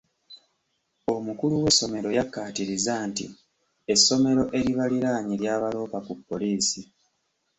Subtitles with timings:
[1.15, 3.25] Omukulu w'essomero yakkaatiriza nti
[3.93, 6.81] essomero eribaliraanye ly'abaloopa ku poliisi.